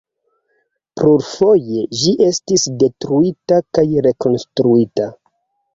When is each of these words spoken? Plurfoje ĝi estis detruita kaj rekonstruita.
Plurfoje 0.99 1.83
ĝi 1.99 2.15
estis 2.31 2.67
detruita 2.85 3.63
kaj 3.79 3.87
rekonstruita. 4.09 5.11